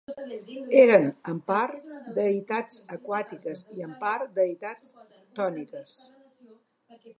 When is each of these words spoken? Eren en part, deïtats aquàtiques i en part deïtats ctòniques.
Eren 0.77 1.03
en 1.33 1.41
part, 1.51 1.83
deïtats 2.15 2.79
aquàtiques 2.97 3.63
i 3.79 3.85
en 3.89 3.93
part 4.07 4.33
deïtats 4.41 4.95
ctòniques. 5.13 5.97